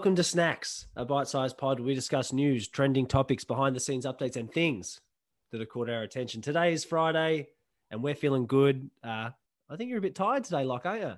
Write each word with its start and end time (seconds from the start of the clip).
Welcome 0.00 0.16
to 0.16 0.24
Snacks, 0.24 0.86
a 0.96 1.04
bite-sized 1.04 1.58
pod 1.58 1.78
where 1.78 1.88
we 1.88 1.94
discuss 1.94 2.32
news, 2.32 2.68
trending 2.68 3.04
topics, 3.04 3.44
behind-the-scenes 3.44 4.06
updates, 4.06 4.36
and 4.36 4.50
things 4.50 4.98
that 5.52 5.60
have 5.60 5.68
caught 5.68 5.90
our 5.90 6.00
attention. 6.00 6.40
Today 6.40 6.72
is 6.72 6.86
Friday, 6.86 7.48
and 7.90 8.02
we're 8.02 8.14
feeling 8.14 8.46
good. 8.46 8.88
Uh, 9.04 9.28
I 9.68 9.76
think 9.76 9.90
you're 9.90 9.98
a 9.98 10.00
bit 10.00 10.14
tired 10.14 10.44
today, 10.44 10.64
Locke, 10.64 10.86
aren't 10.86 11.02
you? 11.02 11.12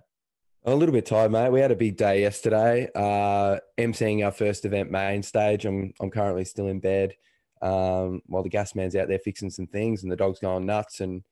A 0.64 0.74
little 0.74 0.92
bit 0.92 1.06
tired, 1.06 1.30
mate. 1.30 1.50
We 1.50 1.60
had 1.60 1.70
a 1.70 1.76
big 1.76 1.96
day 1.96 2.22
yesterday. 2.22 2.88
Uh, 2.92 3.60
emceeing 3.78 4.24
our 4.24 4.32
first 4.32 4.64
event 4.64 4.90
main 4.90 5.22
stage. 5.22 5.64
I'm 5.64 5.92
I'm 6.00 6.10
currently 6.10 6.44
still 6.44 6.66
in 6.66 6.80
bed 6.80 7.14
um, 7.62 8.20
while 8.26 8.42
the 8.42 8.48
gas 8.48 8.74
man's 8.74 8.96
out 8.96 9.06
there 9.06 9.20
fixing 9.20 9.50
some 9.50 9.68
things, 9.68 10.02
and 10.02 10.10
the 10.10 10.16
dog's 10.16 10.40
going 10.40 10.66
nuts. 10.66 10.98
And 10.98 11.22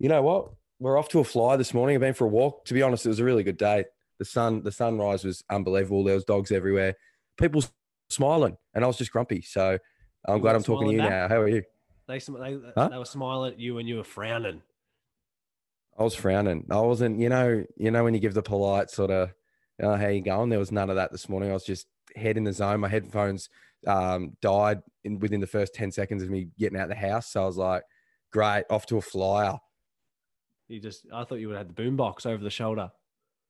you 0.00 0.08
know 0.08 0.22
what? 0.22 0.50
We're 0.80 0.98
off 0.98 1.10
to 1.10 1.20
a 1.20 1.24
fly 1.24 1.54
this 1.54 1.72
morning. 1.72 1.94
I've 1.94 2.00
been 2.00 2.12
for 2.12 2.24
a 2.24 2.28
walk. 2.28 2.64
To 2.64 2.74
be 2.74 2.82
honest, 2.82 3.06
it 3.06 3.10
was 3.10 3.20
a 3.20 3.24
really 3.24 3.44
good 3.44 3.56
day. 3.56 3.84
The 4.18 4.24
sun, 4.24 4.62
the 4.62 4.72
sunrise 4.72 5.24
was 5.24 5.44
unbelievable. 5.48 6.04
There 6.04 6.14
was 6.14 6.24
dogs 6.24 6.50
everywhere. 6.50 6.94
People 7.38 7.62
smiling, 8.10 8.56
and 8.74 8.84
I 8.84 8.86
was 8.86 8.98
just 8.98 9.12
grumpy. 9.12 9.42
So 9.42 9.78
I'm 10.26 10.36
You 10.36 10.42
glad 10.42 10.56
I'm 10.56 10.62
talking 10.62 10.88
to 10.88 10.92
you 10.94 10.98
smiling 10.98 11.18
now. 11.18 11.28
How 11.28 11.40
are 11.40 11.48
you? 11.48 11.62
They, 12.08 12.18
they, 12.18 12.58
Huh? 12.76 12.88
they 12.88 12.98
were 12.98 13.04
smiling 13.04 13.52
at 13.52 13.60
you 13.60 13.78
and 13.78 13.88
you 13.88 13.96
were 13.96 14.04
frowning. 14.04 14.62
I 15.98 16.02
was 16.02 16.14
frowning. 16.14 16.66
I 16.70 16.80
wasn't, 16.80 17.20
you 17.20 17.28
know, 17.28 17.64
you 17.76 17.90
know 17.90 18.04
when 18.04 18.14
you 18.14 18.20
give 18.20 18.34
the 18.34 18.42
polite 18.42 18.90
sort 18.90 19.10
of, 19.10 19.32
oh, 19.82 19.96
how 19.96 20.08
you 20.08 20.22
going? 20.22 20.48
There 20.48 20.58
was 20.58 20.72
none 20.72 20.90
of 20.90 20.96
that 20.96 21.12
this 21.12 21.28
morning. 21.28 21.50
I 21.50 21.54
was 21.54 21.64
just 21.64 21.86
head 22.16 22.36
in 22.36 22.44
the 22.44 22.52
zone. 22.52 22.80
My 22.80 22.88
headphones 22.88 23.48
um, 23.86 24.36
died 24.40 24.80
in 25.04 25.18
within 25.18 25.40
the 25.40 25.46
first 25.46 25.74
ten 25.74 25.90
seconds 25.90 26.22
of 26.22 26.30
me 26.30 26.48
getting 26.58 26.78
out 26.78 26.84
of 26.84 26.88
the 26.90 26.94
house. 26.94 27.32
So 27.32 27.42
I 27.42 27.46
was 27.46 27.56
like, 27.56 27.82
great, 28.32 28.64
off 28.70 28.86
to 28.86 28.96
a 28.96 29.02
flyer. 29.02 29.58
You 30.68 30.80
just, 30.80 31.04
I 31.12 31.24
thought 31.24 31.36
you 31.36 31.48
would 31.48 31.56
have 31.56 31.66
had 31.66 31.76
the 31.76 31.82
boombox 31.82 32.26
over 32.26 32.42
the 32.42 32.50
shoulder. 32.50 32.90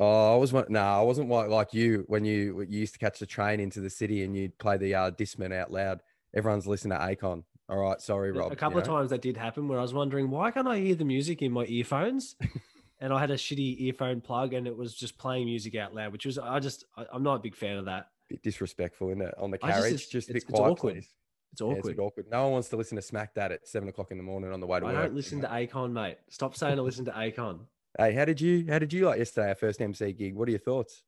Oh, 0.00 0.34
I 0.34 0.36
was 0.36 0.52
one. 0.52 0.66
No, 0.68 0.80
I 0.80 1.02
wasn't 1.02 1.28
like, 1.28 1.48
like 1.48 1.74
you 1.74 2.04
when 2.06 2.24
you 2.24 2.64
you 2.68 2.80
used 2.80 2.92
to 2.92 2.98
catch 2.98 3.18
the 3.18 3.26
train 3.26 3.58
into 3.58 3.80
the 3.80 3.90
city 3.90 4.22
and 4.22 4.36
you'd 4.36 4.56
play 4.58 4.76
the 4.76 4.94
uh, 4.94 5.10
Discman 5.10 5.52
out 5.52 5.72
loud. 5.72 6.00
Everyone's 6.34 6.66
listening 6.66 6.96
to 6.98 7.04
Akon. 7.04 7.42
All 7.68 7.78
right, 7.78 8.00
sorry, 8.00 8.32
Rob. 8.32 8.52
a 8.52 8.56
couple 8.56 8.78
of 8.78 8.86
know? 8.86 8.96
times 8.96 9.10
that 9.10 9.20
did 9.22 9.36
happen 9.36 9.68
where 9.68 9.78
I 9.78 9.82
was 9.82 9.92
wondering 9.92 10.30
why 10.30 10.50
can't 10.50 10.68
I 10.68 10.78
hear 10.78 10.94
the 10.94 11.04
music 11.04 11.42
in 11.42 11.52
my 11.52 11.64
earphones? 11.66 12.36
and 13.00 13.12
I 13.12 13.18
had 13.18 13.30
a 13.30 13.36
shitty 13.36 13.80
earphone 13.82 14.20
plug 14.20 14.54
and 14.54 14.66
it 14.66 14.76
was 14.76 14.94
just 14.94 15.18
playing 15.18 15.46
music 15.46 15.74
out 15.74 15.94
loud, 15.94 16.12
which 16.12 16.26
was 16.26 16.38
I 16.38 16.60
just 16.60 16.84
I, 16.96 17.04
I'm 17.12 17.22
not 17.22 17.34
a 17.34 17.40
big 17.40 17.56
fan 17.56 17.76
of 17.76 17.86
that. 17.86 18.08
Bit 18.28 18.42
disrespectful, 18.42 19.08
isn't 19.08 19.22
it? 19.22 19.34
On 19.38 19.50
the 19.50 19.58
just- 19.58 19.72
carriage, 19.72 19.94
it's- 19.94 20.08
just, 20.08 20.30
a 20.30 20.32
bit 20.34 20.42
it's 20.42 20.50
quiet, 20.50 20.70
awkward. 20.72 20.94
please. 20.94 21.08
It's 21.52 21.60
Yeah, 21.60 21.70
it's 21.70 21.78
awkward. 21.80 21.98
awkward. 21.98 22.26
No 22.30 22.44
one 22.44 22.52
wants 22.52 22.68
to 22.68 22.76
listen 22.76 22.96
to 22.96 23.02
Smack 23.02 23.34
That 23.34 23.52
at 23.52 23.66
seven 23.66 23.88
o'clock 23.88 24.10
in 24.12 24.16
the 24.16 24.22
morning 24.22 24.52
on 24.52 24.60
the 24.60 24.66
way 24.66 24.80
to 24.80 24.86
I 24.86 24.92
work. 24.92 24.98
I 24.98 25.02
don't 25.02 25.14
listen 25.14 25.40
to 25.40 25.48
Akon, 25.48 25.92
mate. 25.92 26.18
Stop 26.28 26.54
saying 26.54 26.78
I 26.78 26.82
listen 26.82 27.04
to 27.06 27.10
Akon. 27.12 27.60
Hey, 28.00 28.12
how 28.12 28.24
did 28.24 28.40
you 28.40 28.64
how 28.68 28.78
did 28.78 28.92
you 28.92 29.06
like 29.06 29.18
yesterday? 29.18 29.48
Our 29.48 29.54
first 29.56 29.82
MC 29.82 30.12
gig. 30.12 30.36
What 30.36 30.46
are 30.46 30.52
your 30.52 30.60
thoughts? 30.60 31.02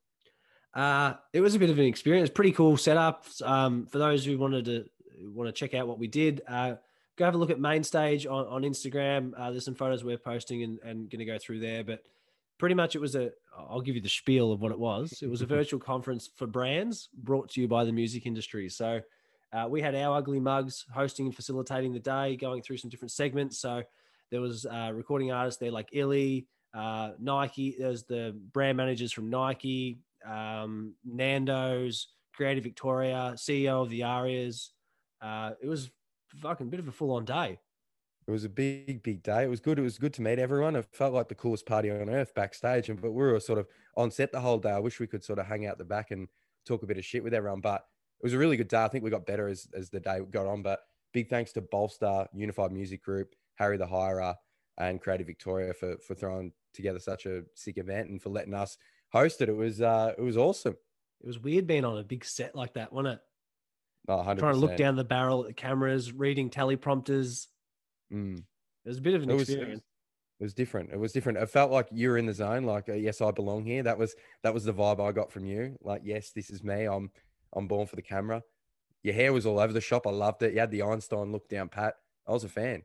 Uh, 0.75 1.15
it 1.33 1.41
was 1.41 1.55
a 1.55 1.59
bit 1.61 1.71
of 1.71 1.79
an 1.79 1.85
experience. 1.85 2.31
Pretty 2.31 2.51
cool 2.51 2.77
setup. 2.77 3.27
Um, 3.45 3.87
for 3.87 3.99
those 3.99 4.25
who 4.25 4.37
wanted 4.37 4.65
to 4.65 4.85
want 5.23 5.47
to 5.47 5.53
check 5.53 5.73
out 5.73 5.87
what 5.87 6.01
we 6.01 6.09
did, 6.09 6.43
uh, 6.49 6.75
go 7.15 7.25
have 7.25 7.37
a 7.37 7.39
look 7.39 7.51
at 7.51 7.61
main 7.61 7.85
stage 7.85 8.27
on, 8.27 8.45
on 8.47 8.63
Instagram. 8.63 9.33
Uh, 9.37 9.53
there's 9.53 9.65
some 9.65 9.77
photos 9.77 10.03
we're 10.03 10.19
posting 10.19 10.65
and, 10.65 10.81
and 10.81 11.09
going 11.09 11.21
to 11.21 11.25
go 11.25 11.39
through 11.39 11.61
there. 11.61 11.85
But 11.85 12.03
pretty 12.59 12.75
much 12.75 12.97
it 12.97 13.01
was 13.01 13.15
a. 13.15 13.31
I'll 13.57 13.83
give 13.83 13.95
you 13.95 14.03
the 14.03 14.09
spiel 14.09 14.51
of 14.51 14.61
what 14.61 14.73
it 14.73 14.79
was. 14.79 15.23
It 15.23 15.31
was 15.31 15.43
a 15.43 15.47
virtual 15.59 15.79
conference 15.79 16.29
for 16.35 16.49
brands 16.49 17.09
brought 17.15 17.51
to 17.51 17.61
you 17.61 17.69
by 17.69 17.85
the 17.85 17.93
music 17.93 18.27
industry. 18.27 18.69
So. 18.69 19.01
Uh, 19.53 19.67
we 19.69 19.83
had 19.83 19.97
our 19.97 20.17
ugly 20.17 20.39
mugs 20.39 20.85
hosting 20.95 21.27
and 21.27 21.35
facilitating 21.35 21.93
the 21.93 21.99
day, 21.99 22.37
going 22.37 22.63
through 22.63 22.77
some 22.77 22.89
different 22.89 23.11
segments. 23.11 23.59
So 23.59 23.83
there 24.31 24.41
was 24.41 24.65
uh, 24.65 24.93
recording 24.95 25.33
artists 25.33 25.59
there 25.59 25.73
like 25.73 25.89
Illy, 25.93 26.47
uh, 26.75 27.13
Nike. 27.19 27.77
There's 27.79 28.05
the 28.05 28.39
brand 28.53 28.77
managers 28.77 29.13
from 29.13 29.31
Nike, 29.31 30.01
um, 30.27 30.95
Nando's, 31.05 32.09
Creative 32.35 32.65
Victoria, 32.65 33.33
CEO 33.37 33.83
of 33.83 33.91
the 33.91 34.03
Arias. 34.05 34.73
Uh, 35.21 35.53
it 35.63 35.69
was 35.69 35.91
fucking 36.37 36.71
bit 36.71 36.81
of 36.81 36.89
a 36.89 36.93
full 36.93 37.13
on 37.13 37.25
day. 37.25 37.59
It 38.27 38.31
was 38.31 38.45
a 38.45 38.49
big, 38.49 39.03
big 39.03 39.23
day. 39.23 39.43
It 39.43 39.51
was 39.51 39.61
good. 39.61 39.79
It 39.79 39.83
was 39.83 39.99
good 39.99 40.15
to 40.15 40.23
meet 40.23 40.39
everyone. 40.39 40.77
It 40.77 40.87
felt 40.93 41.15
like 41.15 41.29
the 41.29 41.35
coolest 41.35 41.67
party 41.67 41.91
on 41.91 42.09
earth 42.09 42.35
backstage. 42.35 42.89
And 42.89 43.01
but 43.01 43.11
we 43.11 43.23
were 43.23 43.41
sort 43.41 43.59
of 43.59 43.67
on 43.97 44.11
set 44.11 44.31
the 44.31 44.41
whole 44.41 44.59
day. 44.59 44.71
I 44.71 44.79
wish 44.79 45.01
we 45.01 45.07
could 45.07 45.25
sort 45.25 45.39
of 45.39 45.47
hang 45.47 45.67
out 45.67 45.79
the 45.79 45.85
back 45.85 46.13
and 46.13 46.29
talk 46.67 46.83
a 46.83 46.87
bit 46.87 46.99
of 46.99 47.05
shit 47.05 47.25
with 47.25 47.35
everyone. 47.35 47.61
But 47.61 47.85
it 48.21 48.25
was 48.25 48.35
a 48.35 48.39
really 48.39 48.57
good 48.57 48.69
day. 48.69 48.85
I 48.85 48.89
think 48.89 49.03
we 49.03 49.11
got 49.11 49.27
better 49.27 49.49
as 49.49 49.67
as 49.75 49.91
the 49.91 50.01
day 50.01 50.21
got 50.31 50.47
on. 50.47 50.63
But 50.63 50.81
big 51.13 51.29
thanks 51.29 51.53
to 51.53 51.61
Bolster, 51.61 52.27
Unified 52.33 52.73
Music 52.73 53.03
Group, 53.03 53.35
Harry 53.57 53.79
the 53.79 53.87
Hirer, 53.87 54.37
and 54.79 55.01
Creative 55.01 55.27
Victoria 55.27 55.75
for 55.75 55.97
for 55.99 56.15
throwing 56.15 56.53
together 56.73 56.99
such 56.99 57.27
a 57.27 57.43
sick 57.55 57.79
event 57.79 58.11
and 58.11 58.23
for 58.23 58.31
letting 58.31 58.55
us 58.55 58.77
host 59.11 59.41
it. 59.41 59.49
It 59.49 59.57
was 59.57 59.81
uh 59.81 60.15
it 60.17 60.23
was 60.23 60.37
awesome. 60.37 60.77
It 61.23 61.27
was 61.27 61.39
weird 61.39 61.67
being 61.67 61.85
on 61.85 61.99
a 61.99 62.03
big 62.03 62.25
set 62.25 62.55
like 62.55 62.75
that, 62.75 62.93
wasn't 62.93 63.15
it? 63.15 63.21
Oh, 64.09 64.17
100%. 64.17 64.39
Trying 64.39 64.55
to 64.55 64.61
look 64.61 64.77
down 64.77 64.97
the 64.97 65.05
barrel 65.05 65.43
at 65.43 65.49
the 65.49 65.53
cameras, 65.53 66.13
reading 66.13 66.49
teleprompters. 66.49 67.47
Mm. 68.13 68.39
It 68.39 68.89
was 68.89 68.99
a 68.99 69.03
bit 69.03 69.15
of 69.15 69.23
an 69.23 69.31
It 69.31 69.35
was, 69.35 69.49
it 69.51 69.53
experience. 69.53 69.83
was 69.83 69.85
it 70.41 70.45
was 70.45 70.55
different. 70.55 70.91
It 70.91 70.99
was 70.99 71.13
different. 71.13 71.39
It 71.39 71.51
felt 71.51 71.71
like 71.71 71.89
you 71.93 72.09
were 72.09 72.17
in 72.17 72.25
the 72.25 72.33
zone. 72.33 72.65
Like, 72.65 72.89
uh, 72.89 72.95
yes, 72.95 73.21
I 73.21 73.31
belong 73.31 73.63
here. 73.63 73.83
That 73.83 73.99
was 73.99 74.15
that 74.43 74.55
was 74.55 74.65
the 74.65 74.73
vibe 74.73 74.99
I 74.99 75.13
got 75.13 75.31
from 75.31 75.45
you. 75.45 75.77
Like, 75.83 76.01
yes, 76.03 76.31
this 76.31 76.49
is 76.49 76.65
me. 76.65 76.85
I'm 76.87 77.11
I'm 77.55 77.69
born 77.69 77.87
for 77.87 77.97
the 77.97 78.03
camera. 78.03 78.43
Your 79.03 79.15
hair 79.15 79.35
was 79.35 79.45
all 79.45 79.61
over 79.61 79.73
the 79.73 79.83
shop. 79.83 80.07
I 80.07 80.11
loved 80.11 80.43
it. 80.43 80.55
You 80.55 80.61
had 80.61 80.71
the 80.71 80.83
Einstein 80.83 81.31
look 81.31 81.49
down 81.49 81.69
pat. 81.69 81.97
I 82.27 82.33
was 82.33 82.45
a 82.45 82.49
fan. 82.49 82.85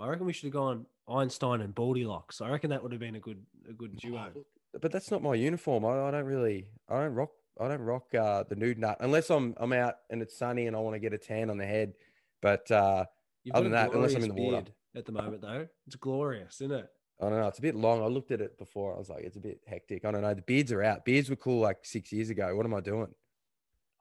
I 0.00 0.06
reckon 0.06 0.26
we 0.26 0.32
should 0.32 0.46
have 0.46 0.52
gone 0.54 0.86
Einstein 1.08 1.60
and 1.60 1.74
Baldy 1.74 2.04
Locks. 2.04 2.40
I 2.40 2.50
reckon 2.50 2.70
that 2.70 2.82
would 2.82 2.92
have 2.92 3.00
been 3.00 3.16
a 3.16 3.20
good 3.20 3.42
a 3.68 3.72
good 3.72 3.96
duo. 3.96 4.32
But 4.80 4.92
that's 4.92 5.10
not 5.10 5.22
my 5.22 5.34
uniform. 5.34 5.84
I, 5.84 6.08
I 6.08 6.10
don't 6.10 6.24
really. 6.24 6.66
I 6.88 7.00
don't 7.00 7.14
rock. 7.14 7.30
I 7.58 7.68
don't 7.68 7.80
rock 7.80 8.14
uh, 8.14 8.44
the 8.48 8.54
nude 8.56 8.78
nut 8.78 8.98
unless 9.00 9.30
I'm 9.30 9.54
I'm 9.56 9.72
out 9.72 9.94
and 10.10 10.20
it's 10.20 10.36
sunny 10.36 10.66
and 10.66 10.76
I 10.76 10.80
want 10.80 10.94
to 10.94 11.00
get 11.00 11.12
a 11.14 11.18
tan 11.18 11.48
on 11.50 11.56
the 11.58 11.66
head. 11.66 11.94
But 12.42 12.70
uh, 12.70 13.06
Other 13.52 13.62
than 13.62 13.72
that, 13.72 13.92
unless 13.94 14.14
I'm 14.14 14.22
in 14.24 14.34
the 14.34 14.42
water. 14.42 14.66
at 14.94 15.06
the 15.06 15.12
moment, 15.12 15.40
though. 15.40 15.66
It's 15.86 15.96
glorious, 15.96 16.56
isn't 16.60 16.72
it? 16.72 16.86
I 17.20 17.30
don't 17.30 17.40
know. 17.40 17.48
It's 17.48 17.58
a 17.58 17.62
bit 17.62 17.74
long. 17.74 18.02
I 18.02 18.06
looked 18.08 18.30
at 18.30 18.42
it 18.42 18.58
before. 18.58 18.94
I 18.94 18.98
was 18.98 19.08
like, 19.08 19.24
it's 19.24 19.36
a 19.38 19.40
bit 19.40 19.60
hectic. 19.66 20.04
I 20.04 20.10
don't 20.10 20.20
know. 20.20 20.34
The 20.34 20.42
beards 20.42 20.70
are 20.70 20.82
out. 20.82 21.06
Beards 21.06 21.30
were 21.30 21.36
cool 21.36 21.60
like 21.62 21.78
six 21.82 22.12
years 22.12 22.28
ago. 22.28 22.54
What 22.54 22.66
am 22.66 22.74
I 22.74 22.80
doing? 22.80 23.08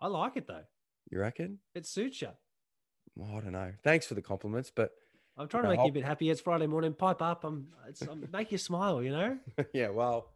I 0.01 0.07
like 0.07 0.35
it 0.35 0.47
though. 0.47 0.63
You 1.09 1.19
reckon? 1.19 1.59
It 1.73 1.85
suits 1.85 2.21
you. 2.21 2.29
Well, 3.15 3.38
I 3.38 3.39
don't 3.39 3.53
know. 3.53 3.71
Thanks 3.83 4.05
for 4.05 4.15
the 4.15 4.21
compliments, 4.21 4.69
but 4.75 4.91
I'm 5.38 5.47
trying 5.47 5.63
to 5.63 5.69
make 5.69 5.79
you 5.79 5.88
a 5.88 5.91
bit 5.91 6.06
happy. 6.06 6.29
It's 6.29 6.40
Friday 6.40 6.68
morning. 6.68 6.94
Pipe 6.94 7.22
up. 7.22 7.44
I'm, 7.44 7.68
it's, 7.88 8.01
I'm 8.01 8.28
make 8.31 8.51
you 8.51 8.57
smile. 8.57 9.03
You 9.03 9.12
know. 9.12 9.38
yeah, 9.73 9.90
well, 9.90 10.31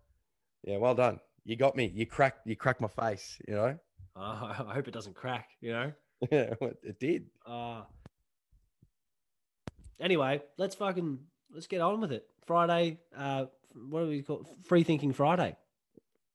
yeah, 0.63 0.77
well 0.77 0.95
done. 0.95 1.19
You 1.45 1.55
got 1.55 1.75
me. 1.75 1.91
You 1.93 2.05
cracked. 2.05 2.45
You 2.45 2.55
cracked 2.55 2.81
my 2.81 2.87
face. 2.87 3.39
You 3.47 3.55
know. 3.55 3.79
Uh, 4.15 4.65
I 4.67 4.73
hope 4.73 4.85
it 4.87 4.93
doesn't 4.93 5.15
crack. 5.15 5.49
You 5.61 5.71
know. 5.71 5.91
Yeah, 6.31 6.53
it 6.83 6.99
did. 6.99 7.27
Uh, 7.45 7.83
anyway, 9.97 10.41
let's 10.57 10.75
fucking 10.75 11.19
let's 11.53 11.67
get 11.67 11.79
on 11.79 12.01
with 12.01 12.11
it. 12.11 12.27
Friday. 12.45 12.99
Uh, 13.15 13.45
what 13.89 14.01
do 14.01 14.07
we 14.09 14.21
call 14.21 14.45
Free 14.65 14.83
Thinking 14.83 15.13
Friday? 15.13 15.55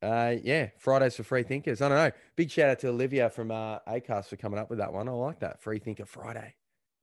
Uh, 0.00 0.36
yeah, 0.42 0.68
Fridays 0.78 1.16
for 1.16 1.24
free 1.24 1.42
thinkers. 1.42 1.82
I 1.82 1.88
don't 1.88 1.98
know. 1.98 2.10
Big 2.36 2.50
shout 2.50 2.70
out 2.70 2.78
to 2.80 2.88
Olivia 2.88 3.28
from 3.28 3.50
uh, 3.50 3.80
Acast 3.80 4.26
for 4.26 4.36
coming 4.36 4.58
up 4.58 4.70
with 4.70 4.78
that 4.78 4.92
one. 4.92 5.08
I 5.08 5.12
like 5.12 5.40
that 5.40 5.62
free 5.62 5.78
thinker 5.78 6.06
Friday. 6.06 6.54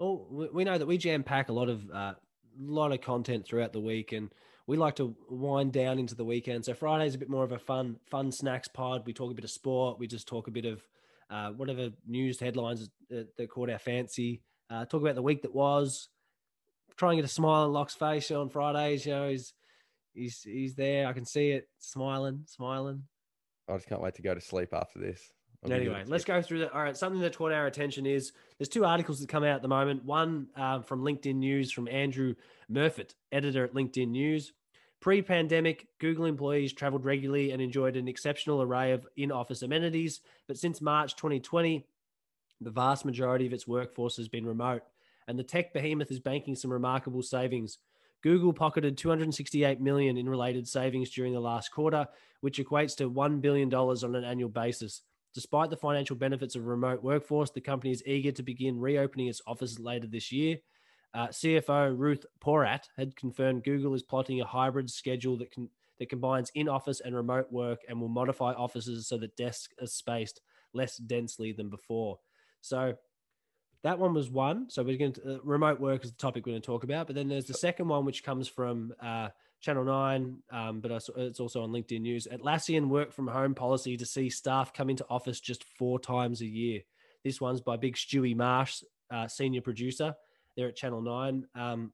Well, 0.02 0.50
we, 0.52 0.64
know 0.64 0.80
that 0.80 0.88
we 0.88 0.98
jam 0.98 1.22
pack 1.22 1.50
a 1.50 1.54
lot 1.54 1.70
of 1.70 1.88
uh, 1.92 2.14
lot 2.60 2.92
of 2.92 3.02
content 3.02 3.46
throughout 3.46 3.72
the 3.72 3.80
week, 3.80 4.14
and 4.14 4.32
we 4.66 4.76
like 4.76 4.96
to 4.96 5.16
wind 5.30 5.74
down 5.74 6.00
into 6.00 6.16
the 6.16 6.26
weekend. 6.26 6.66
So 6.66 6.74
Friday's 6.74 7.14
a 7.14 7.20
bit 7.20 7.30
more 7.30 7.44
of 7.44 7.52
a 7.52 7.60
fun 7.60 7.98
fun 8.10 8.32
snacks 8.32 8.68
pod. 8.68 9.04
We 9.06 9.14
talk 9.14 9.30
a 9.30 9.36
bit 9.36 9.44
of 9.44 9.52
sport. 9.52 10.00
We 10.00 10.08
just 10.08 10.28
talk 10.28 10.48
a 10.48 10.52
bit 10.52 10.66
of 10.66 10.82
uh, 11.30 11.52
whatever 11.52 11.92
news 12.08 12.40
headlines 12.40 12.90
that, 13.12 13.38
that 13.38 13.50
caught 13.52 13.70
our 13.70 13.78
fancy. 13.78 14.42
Uh, 14.72 14.86
talk 14.86 15.04
about 15.04 15.14
the 15.14 15.22
week 15.22 15.44
that 15.44 15.54
was. 15.54 16.10
Try 16.98 17.12
and 17.12 17.20
get 17.20 17.26
a 17.26 17.28
smile 17.28 17.66
on 17.66 17.72
Locke's 17.72 17.94
face 17.94 18.32
on 18.32 18.50
Fridays. 18.50 19.06
You 19.06 19.12
know, 19.12 19.30
he's 19.30 19.54
he's 20.16 20.42
he's 20.42 20.74
there. 20.74 21.06
I 21.06 21.14
can 21.14 21.26
see 21.26 21.52
it, 21.52 21.70
smiling, 21.78 22.42
smiling. 22.48 23.04
I 23.70 23.76
just 23.76 23.88
can't 23.88 24.02
wait 24.02 24.16
to 24.16 24.24
go 24.24 24.34
to 24.34 24.42
sleep 24.42 24.74
after 24.74 24.98
this. 24.98 25.32
I'll 25.64 25.72
Anyway, 25.72 26.04
let's 26.08 26.26
go 26.26 26.42
through 26.42 26.60
that. 26.60 26.74
All 26.74 26.82
right, 26.82 26.98
something 26.98 27.22
that 27.22 27.38
caught 27.38 27.52
our 27.52 27.68
attention 27.68 28.06
is 28.08 28.32
there's 28.58 28.70
two 28.70 28.84
articles 28.84 29.20
that 29.20 29.30
come 29.30 29.44
out 29.44 29.56
at 29.56 29.62
the 29.62 29.68
moment. 29.68 30.04
One 30.04 30.48
um, 30.56 30.82
from 30.82 31.04
LinkedIn 31.04 31.36
News 31.36 31.72
from 31.72 31.88
Andrew 31.88 32.34
Murfett, 32.72 33.14
editor 33.32 33.66
at 33.66 33.74
LinkedIn 33.74 34.10
News. 34.10 34.54
Pre 35.02 35.22
pandemic, 35.22 35.88
Google 36.00 36.26
employees 36.26 36.74
traveled 36.74 37.06
regularly 37.06 37.52
and 37.52 37.62
enjoyed 37.62 37.96
an 37.96 38.08
exceptional 38.08 38.62
array 38.62 38.92
of 38.92 39.08
in 39.18 39.32
office 39.32 39.62
amenities. 39.62 40.22
But 40.48 40.58
since 40.58 40.82
March 40.82 41.16
2020, 41.16 41.86
the 42.60 42.70
vast 42.72 43.06
majority 43.06 43.46
of 43.46 43.54
its 43.54 43.68
workforce 43.68 44.18
has 44.18 44.28
been 44.28 44.46
remote, 44.46 44.84
and 45.28 45.38
the 45.38 45.44
tech 45.44 45.74
behemoth 45.74 46.12
is 46.12 46.20
banking 46.20 46.56
some 46.56 46.72
remarkable 46.72 47.24
savings. 47.24 47.80
Google 48.22 48.54
pocketed 48.54 48.98
268 48.98 49.82
million 49.82 50.18
in 50.18 50.30
related 50.30 50.68
savings 50.68 51.10
during 51.10 51.34
the 51.34 51.40
last 51.40 51.72
quarter, 51.72 52.08
which 52.42 52.60
equates 52.60 52.96
to 52.98 53.10
1 53.10 53.40
billion 53.40 53.70
dollars 53.70 54.04
on 54.04 54.16
an 54.16 54.24
annual 54.24 54.50
basis. 54.50 55.02
Despite 55.34 55.70
the 55.70 55.78
financial 55.78 56.16
benefits 56.16 56.56
of 56.56 56.66
remote 56.66 57.04
workforce, 57.04 57.52
the 57.52 57.62
company 57.62 57.92
is 57.92 58.04
eager 58.06 58.32
to 58.32 58.44
begin 58.44 58.80
reopening 58.80 59.28
its 59.28 59.42
offices 59.48 59.80
later 59.80 60.08
this 60.08 60.32
year. 60.32 60.58
Uh, 61.14 61.28
CFO 61.28 61.98
Ruth 61.98 62.26
Porat 62.44 62.84
had 62.98 63.16
confirmed 63.16 63.64
Google 63.64 63.94
is 63.94 64.04
plotting 64.04 64.42
a 64.42 64.46
hybrid 64.46 64.90
schedule 64.90 65.38
that 65.38 65.52
can 65.52 65.70
that 66.00 66.10
combines 66.10 66.52
in 66.56 66.68
office 66.68 67.00
and 67.00 67.16
remote 67.16 67.52
work 67.52 67.82
and 67.88 68.02
will 68.02 68.10
modify 68.10 68.54
offices 68.54 69.08
so 69.08 69.20
that 69.20 69.36
desks 69.36 69.72
are 69.80 69.86
spaced 69.86 70.42
less 70.74 70.98
densely 70.98 71.52
than 71.52 71.70
before. 71.70 72.18
So 72.62 72.96
that 73.84 74.00
one 74.00 74.16
was 74.16 74.30
one. 74.30 74.68
So 74.70 74.82
we're 74.82 74.98
going 74.98 75.14
to 75.14 75.36
uh, 75.36 75.38
remote 75.44 75.80
work 75.80 76.04
is 76.04 76.12
the 76.12 76.18
topic 76.18 76.46
we're 76.46 76.54
going 76.54 76.62
to 76.62 76.66
talk 76.66 76.84
about. 76.84 77.06
But 77.06 77.16
then 77.16 77.28
there's 77.28 77.46
the 77.46 77.54
second 77.54 77.88
one, 77.88 78.04
which 78.04 78.24
comes 78.24 78.48
from 78.48 78.94
uh, 79.00 79.30
Channel 79.62 79.84
9, 79.84 80.38
um, 80.52 80.80
but 80.80 80.92
it's 81.16 81.40
also 81.40 81.62
on 81.62 81.70
LinkedIn 81.70 82.02
News. 82.02 82.28
Atlassian 82.32 82.88
work 82.88 83.14
from 83.14 83.28
home 83.28 83.54
policy 83.54 83.96
to 83.96 84.06
see 84.06 84.30
staff 84.30 84.74
come 84.74 84.90
into 84.90 85.06
office 85.08 85.40
just 85.40 85.64
four 85.78 86.00
times 86.00 86.42
a 86.42 86.48
year. 86.48 86.82
This 87.24 87.40
one's 87.40 87.62
by 87.62 87.78
Big 87.78 87.96
Stewie 87.96 88.36
Marsh, 88.36 88.82
uh, 89.12 89.28
senior 89.28 89.62
producer. 89.62 90.16
They're 90.58 90.70
at 90.70 90.76
Channel 90.76 91.04
9. 91.04 91.48
Um, 91.54 91.94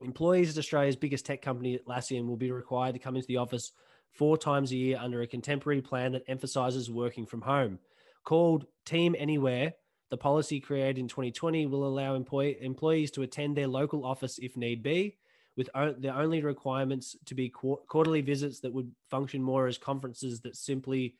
employees 0.00 0.50
at 0.50 0.60
Australia's 0.60 0.94
biggest 0.94 1.26
tech 1.26 1.42
company, 1.42 1.76
Atlassian, 1.76 2.28
will 2.28 2.36
be 2.36 2.52
required 2.52 2.92
to 2.92 3.00
come 3.00 3.16
into 3.16 3.26
the 3.26 3.38
office 3.38 3.72
four 4.12 4.38
times 4.38 4.70
a 4.70 4.76
year 4.76 4.98
under 5.00 5.22
a 5.22 5.26
contemporary 5.26 5.82
plan 5.82 6.12
that 6.12 6.22
emphasizes 6.28 6.88
working 6.88 7.26
from 7.26 7.40
home. 7.40 7.80
Called 8.24 8.66
Team 8.86 9.16
Anywhere, 9.18 9.72
the 10.10 10.16
policy 10.16 10.60
created 10.60 10.98
in 10.98 11.08
2020 11.08 11.66
will 11.66 11.84
allow 11.84 12.14
employee, 12.14 12.58
employees 12.60 13.10
to 13.12 13.22
attend 13.22 13.56
their 13.56 13.66
local 13.66 14.04
office 14.04 14.38
if 14.38 14.56
need 14.56 14.84
be 14.84 15.16
with 15.56 15.68
o- 15.74 15.92
the 15.92 16.16
only 16.16 16.42
requirements 16.42 17.16
to 17.26 17.34
be 17.34 17.50
qu- 17.50 17.80
quarterly 17.88 18.20
visits 18.20 18.60
that 18.60 18.72
would 18.72 18.90
function 19.10 19.42
more 19.42 19.66
as 19.66 19.78
conferences 19.78 20.40
that 20.40 20.56
simply 20.56 21.16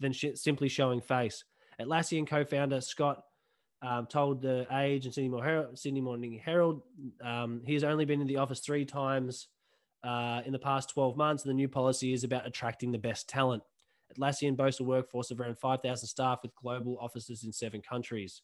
than 0.00 0.12
sh- 0.12 0.34
simply 0.34 0.68
showing 0.68 1.00
face. 1.00 1.44
Atlassian 1.80 2.26
co-founder 2.26 2.80
Scott 2.80 3.22
um, 3.82 4.06
told 4.06 4.42
the 4.42 4.66
Age 4.72 5.04
and 5.04 5.14
Sydney, 5.14 5.40
Herald, 5.40 5.78
Sydney 5.78 6.00
Morning 6.00 6.40
Herald 6.42 6.82
um, 7.22 7.62
he 7.66 7.74
has 7.74 7.84
only 7.84 8.04
been 8.04 8.20
in 8.20 8.26
the 8.26 8.38
office 8.38 8.60
three 8.60 8.84
times 8.84 9.48
uh, 10.02 10.42
in 10.46 10.52
the 10.52 10.58
past 10.58 10.90
12 10.90 11.16
months, 11.16 11.44
and 11.44 11.50
the 11.50 11.54
new 11.54 11.68
policy 11.68 12.12
is 12.12 12.24
about 12.24 12.46
attracting 12.46 12.92
the 12.92 12.98
best 12.98 13.28
talent. 13.28 13.62
Atlassian 14.16 14.56
boasts 14.56 14.80
a 14.80 14.84
workforce 14.84 15.30
of 15.30 15.40
around 15.40 15.58
5,000 15.58 16.06
staff 16.06 16.40
with 16.42 16.54
global 16.54 16.96
offices 17.00 17.44
in 17.44 17.52
seven 17.52 17.82
countries. 17.82 18.42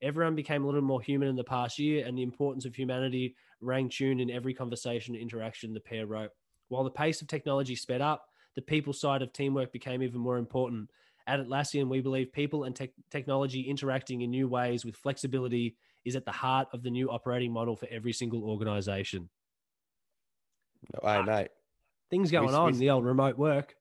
Everyone 0.00 0.34
became 0.34 0.64
a 0.64 0.66
little 0.66 0.80
more 0.82 1.00
human 1.02 1.28
in 1.28 1.36
the 1.36 1.44
past 1.44 1.78
year, 1.78 2.04
and 2.06 2.16
the 2.16 2.22
importance 2.22 2.64
of 2.64 2.74
humanity 2.74 3.36
rang 3.62 3.88
true 3.88 4.10
in 4.10 4.30
every 4.30 4.54
conversation 4.54 5.14
and 5.14 5.22
interaction 5.22 5.72
the 5.72 5.80
pair 5.80 6.06
wrote. 6.06 6.30
While 6.68 6.84
the 6.84 6.90
pace 6.90 7.22
of 7.22 7.28
technology 7.28 7.76
sped 7.76 8.00
up, 8.00 8.26
the 8.54 8.62
people 8.62 8.92
side 8.92 9.22
of 9.22 9.32
teamwork 9.32 9.72
became 9.72 10.02
even 10.02 10.20
more 10.20 10.38
important. 10.38 10.90
At 11.26 11.40
Atlassian, 11.40 11.88
we 11.88 12.00
believe 12.00 12.32
people 12.32 12.64
and 12.64 12.74
te- 12.74 12.92
technology 13.10 13.62
interacting 13.62 14.22
in 14.22 14.30
new 14.30 14.48
ways 14.48 14.84
with 14.84 14.96
flexibility 14.96 15.76
is 16.04 16.16
at 16.16 16.24
the 16.24 16.32
heart 16.32 16.68
of 16.72 16.82
the 16.82 16.90
new 16.90 17.10
operating 17.10 17.52
model 17.52 17.76
for 17.76 17.86
every 17.90 18.12
single 18.12 18.44
organization. 18.44 19.28
No, 20.92 21.08
hey, 21.08 21.22
mate. 21.22 21.48
Things 22.10 22.30
going 22.30 22.48
we, 22.48 22.54
on, 22.54 22.72
we, 22.72 22.78
the 22.78 22.90
old 22.90 23.04
remote 23.04 23.38
work. 23.38 23.76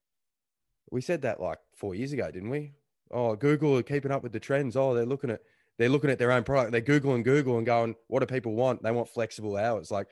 We 0.92 1.02
said 1.02 1.24
that 1.24 1.42
like 1.42 1.58
four 1.76 1.96
years 1.96 2.14
ago, 2.14 2.30
didn't 2.30 2.50
we? 2.50 2.74
Oh, 3.10 3.36
Google 3.36 3.78
are 3.78 3.84
keeping 3.84 4.12
up 4.12 4.24
with 4.24 4.32
the 4.32 4.40
trends. 4.40 4.78
Oh, 4.78 4.94
they're 4.94 5.06
looking 5.06 5.32
at 5.32 5.42
they're 5.82 5.90
looking 5.90 6.12
at 6.12 6.20
their 6.20 6.32
own 6.32 6.44
product. 6.44 6.72
They're 6.72 6.80
Googling 6.80 7.24
Google 7.24 7.58
and 7.58 7.66
going, 7.66 7.96
what 8.08 8.20
do 8.20 8.28
people 8.28 8.54
want? 8.54 8.84
They 8.84 8.92
want 8.92 9.10
flexible 9.10 9.58
hours. 9.58 9.90
Like, 9.90 10.06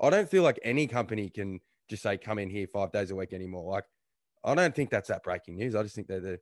I 0.00 0.08
don't 0.08 0.30
feel 0.30 0.44
like 0.44 0.60
any 0.62 0.86
company 0.86 1.30
can 1.30 1.58
just 1.90 2.04
say, 2.04 2.16
come 2.16 2.38
in 2.38 2.48
here 2.48 2.68
five 2.72 2.92
days 2.92 3.10
a 3.10 3.16
week 3.16 3.32
anymore. 3.32 3.72
Like, 3.72 3.82
I 4.44 4.54
don't 4.54 4.72
think 4.72 4.88
that's 4.88 5.08
that 5.08 5.24
breaking 5.24 5.56
news. 5.56 5.74
I 5.74 5.82
just 5.82 5.96
think 5.96 6.06
they're 6.06 6.20
the. 6.20 6.38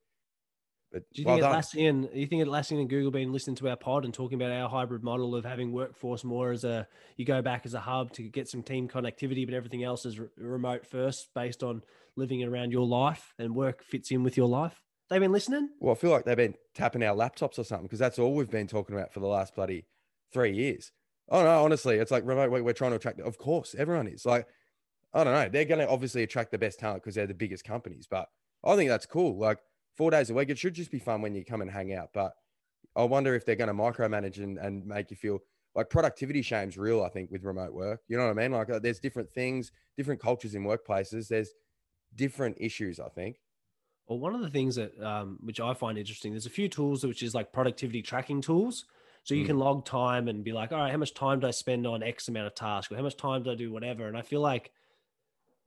But 0.93 1.05
do 1.15 1.23
you 1.23 1.27
well 1.27 1.37
think 1.37 1.47
Atlassian, 1.47 2.13
Do 2.13 2.21
you 2.21 2.27
think 2.27 2.45
Atlassian 2.45 2.79
and 2.79 2.91
Google 2.91 3.11
been 3.11 3.33
listening 3.33 3.57
to 3.57 3.71
our 3.71 3.77
pod 3.77 4.05
and 4.05 4.13
talking 4.13 4.41
about 4.41 4.53
our 4.53 4.69
hybrid 4.69 5.03
model 5.03 5.35
of 5.35 5.47
having 5.47 5.73
workforce 5.73 6.23
more 6.23 6.53
as 6.53 6.65
a, 6.65 6.87
you 7.17 7.25
go 7.25 7.41
back 7.41 7.63
as 7.65 7.73
a 7.73 7.81
hub 7.81 8.13
to 8.13 8.23
get 8.25 8.49
some 8.49 8.63
team 8.63 8.87
connectivity, 8.87 9.47
but 9.47 9.55
everything 9.55 9.83
else 9.83 10.05
is 10.05 10.21
re- 10.21 10.29
remote 10.37 10.87
first 10.87 11.31
based 11.35 11.63
on 11.63 11.83
living 12.17 12.45
around 12.45 12.71
your 12.71 12.87
life 12.87 13.33
and 13.39 13.55
work 13.55 13.83
fits 13.83 14.11
in 14.11 14.23
with 14.23 14.37
your 14.37 14.47
life? 14.47 14.84
They've 15.11 15.21
been 15.21 15.33
listening. 15.33 15.69
Well, 15.81 15.93
I 15.93 15.99
feel 15.99 16.11
like 16.11 16.25
they've 16.25 16.37
been 16.37 16.55
tapping 16.75 17.03
our 17.03 17.15
laptops 17.15 17.59
or 17.59 17.65
something 17.65 17.87
because 17.87 17.99
that's 17.99 18.19
all 18.19 18.35
we've 18.35 18.51
been 18.51 18.67
talking 18.67 18.97
about 18.97 19.13
for 19.13 19.21
the 19.21 19.27
last 19.27 19.55
bloody 19.55 19.87
three 20.33 20.55
years. 20.55 20.93
Oh 21.29 21.43
no, 21.43 21.65
honestly, 21.65 21.97
it's 21.97 22.11
like 22.11 22.27
remote. 22.27 22.51
We're 22.51 22.73
trying 22.73 22.93
to 22.93 22.97
attract. 22.97 23.21
Of 23.21 23.39
course, 23.39 23.75
everyone 23.77 24.09
is 24.09 24.27
like, 24.27 24.47
I 25.13 25.25
don't 25.25 25.35
know. 25.35 25.49
They're 25.49 25.65
going 25.65 25.81
to 25.81 25.89
obviously 25.89 26.23
attract 26.23 26.51
the 26.51 26.59
best 26.59 26.79
talent 26.79 27.03
because 27.03 27.15
they're 27.15 27.27
the 27.27 27.35
biggest 27.35 27.65
companies. 27.65 28.07
But 28.11 28.29
I 28.65 28.77
think 28.77 28.91
that's 28.91 29.07
cool. 29.07 29.39
Like 29.39 29.59
four 29.97 30.11
days 30.11 30.31
a 30.31 30.35
week, 30.35 30.51
it 30.51 30.59
should 30.59 30.75
just 30.75 30.91
be 30.91 30.99
fun 30.99 31.23
when 31.23 31.35
you 31.35 31.45
come 31.45 31.61
and 31.61 31.71
hang 31.71 31.95
out. 31.95 32.11
But 32.13 32.33
I 32.97 33.05
wonder 33.05 33.35
if 33.35 33.45
they're 33.45 33.57
going 33.57 33.69
to 33.69 33.75
micromanage 33.75 34.39
and, 34.39 34.59
and 34.59 34.87
make 34.87 35.11
you 35.11 35.17
feel 35.17 35.41
like 35.75 35.91
productivity 35.91 36.43
shame's 36.43 36.77
real. 36.77 37.03
I 37.03 37.09
think 37.09 37.31
with 37.31 37.45
remote 37.45 37.73
work, 37.73 38.01
you 38.09 38.17
know 38.17 38.25
what 38.25 38.39
I 38.39 38.43
mean? 38.43 38.53
Like 38.53 38.71
uh, 38.71 38.79
there's 38.79 39.01
different 39.01 39.31
things, 39.31 39.73
different 39.97 40.21
cultures 40.21 40.55
in 40.55 40.65
workplaces. 40.65 41.29
There's 41.29 41.51
different 42.15 42.57
issues. 42.61 43.01
I 43.01 43.09
think. 43.09 43.37
Well, 44.07 44.19
one 44.19 44.35
of 44.35 44.43
the 44.43 44.51
things 44.51 44.77
that 44.77 45.01
um, 45.03 45.39
which 45.43 45.61
I 45.61 45.73
find 45.75 45.97
interesting, 45.97 46.33
there's 46.33 46.47
a 46.47 46.51
few 46.51 46.69
tools 46.69 47.05
which 47.05 47.23
is 47.23 47.35
like 47.35 47.53
productivity 47.53 48.03
tracking 48.03 48.41
tools. 48.41 48.85
So 49.23 49.35
you 49.35 49.45
mm. 49.45 49.47
can 49.47 49.59
log 49.59 49.87
time 49.87 50.29
and 50.29 50.45
be 50.45 50.53
like, 50.53 50.71
all 50.71 50.79
right, 50.79 50.91
how 50.91 50.99
much 50.99 51.15
time 51.15 51.41
do 51.41 51.47
I 51.47 51.51
spend 51.51 51.87
on 51.87 52.03
X 52.03 52.29
amount 52.29 52.47
of 52.47 52.55
tasks, 52.55 52.93
or 52.93 52.97
how 52.97 53.03
much 53.03 53.17
time 53.17 53.43
do 53.43 53.51
I 53.51 53.55
do 53.55 53.73
whatever? 53.73 54.07
And 54.07 54.17
I 54.17 54.23
feel 54.23 54.41
like 54.41 54.71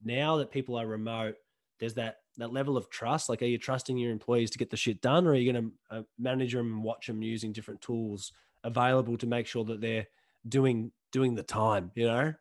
now 0.03 0.37
that 0.37 0.51
people 0.51 0.75
are 0.75 0.85
remote, 0.85 1.35
there's 1.79 1.95
that 1.95 2.17
that 2.37 2.53
level 2.53 2.77
of 2.77 2.89
trust. 2.89 3.29
Like, 3.29 3.41
are 3.41 3.45
you 3.45 3.57
trusting 3.57 3.97
your 3.97 4.11
employees 4.11 4.51
to 4.51 4.59
get 4.59 4.69
the 4.69 4.77
shit 4.77 5.01
done, 5.01 5.25
or 5.25 5.31
are 5.31 5.35
you 5.35 5.51
going 5.51 5.65
to 5.65 5.97
uh, 5.97 6.01
manage 6.19 6.53
them 6.53 6.73
and 6.73 6.83
watch 6.83 7.07
them 7.07 7.23
using 7.23 7.51
different 7.51 7.81
tools 7.81 8.31
available 8.63 9.17
to 9.17 9.25
make 9.25 9.47
sure 9.47 9.63
that 9.65 9.81
they're 9.81 10.07
doing 10.47 10.91
doing 11.11 11.33
the 11.33 11.43
time? 11.43 11.91
You 11.95 12.07
know. 12.07 12.33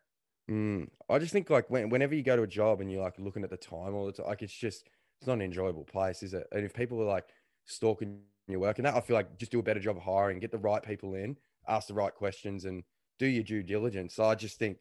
Mm. 0.49 0.89
I 1.09 1.19
just 1.19 1.33
think 1.33 1.49
like 1.49 1.69
when, 1.69 1.89
whenever 1.89 2.15
you 2.15 2.23
go 2.23 2.35
to 2.35 2.43
a 2.43 2.47
job 2.47 2.79
and 2.79 2.91
you're 2.91 3.01
like 3.01 3.17
looking 3.17 3.43
at 3.43 3.49
the 3.49 3.57
time 3.57 3.95
all 3.95 4.05
the 4.05 4.11
time, 4.11 4.27
like 4.27 4.41
it's 4.43 4.53
just 4.53 4.87
it's 5.19 5.27
not 5.27 5.33
an 5.33 5.41
enjoyable 5.41 5.83
place, 5.83 6.23
is 6.23 6.33
it? 6.33 6.47
And 6.51 6.65
if 6.65 6.73
people 6.73 7.01
are 7.01 7.05
like 7.05 7.25
stalking 7.65 8.19
your 8.47 8.59
work 8.59 8.77
and 8.77 8.85
that, 8.85 8.95
I 8.95 9.01
feel 9.01 9.15
like 9.15 9.37
just 9.37 9.51
do 9.51 9.59
a 9.59 9.63
better 9.63 9.79
job 9.79 9.97
of 9.97 10.03
hiring, 10.03 10.39
get 10.39 10.51
the 10.51 10.57
right 10.57 10.81
people 10.81 11.15
in, 11.15 11.37
ask 11.67 11.87
the 11.87 11.93
right 11.93 12.13
questions, 12.13 12.65
and 12.65 12.83
do 13.19 13.25
your 13.25 13.43
due 13.43 13.63
diligence. 13.63 14.15
So 14.15 14.25
I 14.25 14.35
just 14.35 14.59
think 14.59 14.77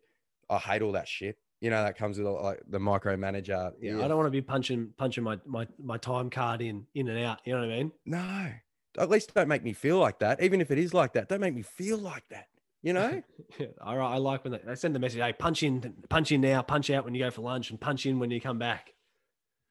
I 0.51 0.59
hate 0.59 0.83
all 0.83 0.93
that 0.93 1.09
shit. 1.09 1.39
You 1.61 1.71
know, 1.71 1.83
that 1.83 1.97
comes 1.97 2.19
with 2.19 2.27
like 2.27 2.61
the 2.69 2.79
micromanager. 2.79 3.73
Yeah, 3.81 3.97
yeah. 3.97 4.05
I 4.05 4.09
don't 4.09 4.19
want 4.19 4.27
to 4.27 4.31
be 4.31 4.43
punching 4.43 4.93
punching 4.99 5.25
my, 5.25 5.39
my 5.47 5.67
my 5.83 5.97
time 5.97 6.29
card 6.29 6.61
in 6.61 6.87
in 6.95 7.09
and 7.09 7.25
out. 7.25 7.41
You 7.45 7.55
know 7.55 7.61
what 7.61 7.71
I 7.71 7.77
mean? 7.77 7.93
No, 8.05 8.53
at 8.99 9.11
least 9.11 9.35
don't 9.35 9.49
make 9.49 9.65
me 9.65 9.73
feel 9.73 9.99
like 9.99 10.19
that. 10.19 10.43
Even 10.43 10.61
if 10.61 10.71
it 10.71 10.79
is 10.79 10.93
like 10.93 11.15
that, 11.15 11.29
don't 11.29 11.41
make 11.41 11.55
me 11.55 11.63
feel 11.63 11.99
like 11.99 12.29
that. 12.29 12.49
You 12.83 12.93
know? 12.93 13.23
yeah, 13.59 13.67
all 13.81 13.97
right. 13.97 14.15
I 14.15 14.19
like 14.19 14.45
when 14.45 14.53
they, 14.53 14.61
they 14.65 14.75
send 14.75 14.95
the 14.95 14.99
message, 14.99 15.21
hey, 15.21 15.33
punch 15.33 15.63
in, 15.63 15.95
punch 16.09 16.31
in 16.31 16.41
now, 16.41 16.63
punch 16.63 16.91
out 16.91 17.05
when 17.05 17.15
you 17.15 17.25
go 17.25 17.31
for 17.31 17.43
lunch, 17.43 17.71
and 17.71 17.81
punch 17.81 18.07
in 18.07 18.19
when 18.19 18.31
you 18.31 18.41
come 18.41 18.59
back. 18.59 18.93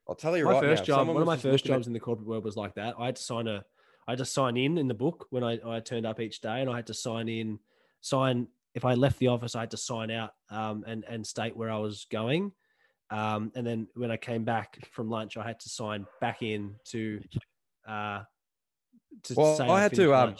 I'll 0.07 0.15
tell 0.15 0.37
you 0.37 0.45
my 0.45 0.53
right 0.53 0.63
first 0.63 0.81
now, 0.81 0.97
job, 0.97 1.07
one 1.07 1.17
of 1.17 1.25
my 1.25 1.37
first 1.37 1.65
jobs 1.65 1.85
at... 1.85 1.87
in 1.87 1.93
the 1.93 1.99
corporate 1.99 2.27
world 2.27 2.43
was 2.43 2.55
like 2.55 2.75
that. 2.75 2.95
I 2.99 3.07
had 3.07 3.15
to 3.15 3.23
sign 3.23 3.47
a, 3.47 3.63
I 4.07 4.11
had 4.11 4.19
to 4.19 4.25
sign 4.25 4.55
in 4.57 4.77
in 4.77 4.87
the 4.87 4.93
book 4.93 5.27
when 5.29 5.43
I, 5.43 5.59
I 5.65 5.79
turned 5.79 6.05
up 6.05 6.19
each 6.19 6.41
day, 6.41 6.61
and 6.61 6.69
I 6.69 6.75
had 6.75 6.87
to 6.87 6.93
sign 6.93 7.27
in, 7.27 7.59
sign. 8.01 8.47
If 8.75 8.85
I 8.85 8.93
left 8.93 9.19
the 9.19 9.27
office, 9.27 9.55
I 9.55 9.61
had 9.61 9.71
to 9.71 9.77
sign 9.77 10.11
out 10.11 10.31
um, 10.49 10.83
and 10.85 11.03
and 11.07 11.25
state 11.25 11.55
where 11.55 11.71
I 11.71 11.77
was 11.77 12.05
going. 12.11 12.51
Um, 13.09 13.51
and 13.55 13.65
then 13.65 13.87
when 13.95 14.11
I 14.11 14.17
came 14.17 14.43
back 14.43 14.87
from 14.91 15.09
lunch, 15.09 15.37
I 15.37 15.43
had 15.45 15.59
to 15.61 15.69
sign 15.69 16.05
back 16.21 16.41
in 16.41 16.75
to, 16.85 17.21
uh, 17.87 18.21
to 19.23 19.33
well, 19.35 19.71
I 19.71 19.81
had 19.81 19.93
to 19.93 20.13
um, 20.13 20.35